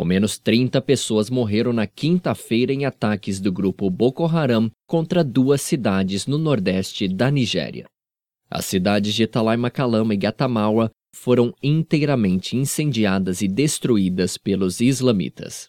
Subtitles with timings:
[0.00, 5.60] Ao menos 30 pessoas morreram na quinta-feira em ataques do grupo Boko Haram contra duas
[5.60, 7.84] cidades no nordeste da Nigéria.
[8.50, 15.58] As cidades de Talaimakalama e Gatamawa foram inteiramente incendiadas e destruídas pelos islamitas.